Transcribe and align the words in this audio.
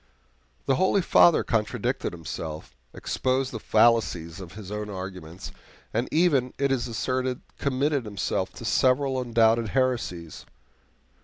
The 0.65 0.77
holy 0.77 1.03
Father 1.03 1.43
contradicted 1.43 2.11
himself, 2.11 2.75
exposed 2.91 3.51
the 3.51 3.59
fallacies 3.59 4.39
of 4.39 4.53
his 4.53 4.71
own 4.71 4.89
arguments, 4.89 5.51
and 5.93 6.09
even, 6.11 6.55
it 6.57 6.71
is 6.71 6.87
asserted, 6.87 7.41
committed 7.59 8.03
himself 8.05 8.51
to 8.53 8.65
several 8.65 9.21
undoubted 9.21 9.69
heresies. 9.77 10.47